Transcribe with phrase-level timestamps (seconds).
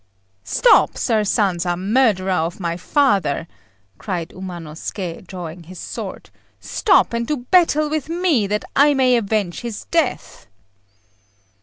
[0.47, 3.47] "Stop, Sir Sanza murderer of my father!"
[3.99, 9.59] cried Umanosuké, drawing his sword, "stop and do battle with me, that I may avenge
[9.59, 10.47] his death."